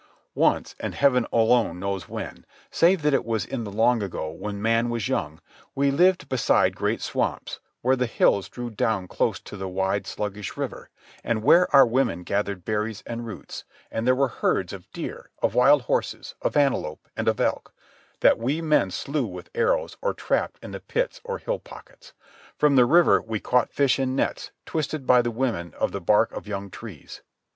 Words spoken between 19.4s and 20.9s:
arrows or trapped in the